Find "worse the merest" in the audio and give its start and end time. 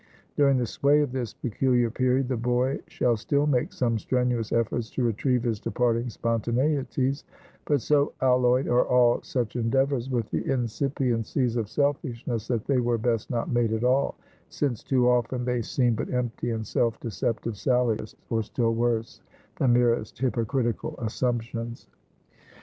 18.73-20.17